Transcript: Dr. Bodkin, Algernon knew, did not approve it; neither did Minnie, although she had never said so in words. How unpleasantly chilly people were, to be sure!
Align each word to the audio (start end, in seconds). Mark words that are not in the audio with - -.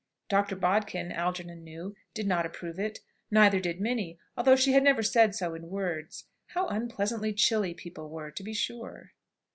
Dr. 0.29 0.55
Bodkin, 0.55 1.11
Algernon 1.11 1.63
knew, 1.63 1.95
did 2.15 2.25
not 2.25 2.43
approve 2.43 2.79
it; 2.79 3.01
neither 3.29 3.59
did 3.59 3.79
Minnie, 3.79 4.17
although 4.35 4.55
she 4.55 4.71
had 4.71 4.81
never 4.81 5.03
said 5.03 5.35
so 5.35 5.53
in 5.53 5.69
words. 5.69 6.25
How 6.47 6.65
unpleasantly 6.69 7.33
chilly 7.33 7.75
people 7.75 8.09
were, 8.09 8.31
to 8.31 8.41
be 8.41 8.55
sure! 8.55 9.11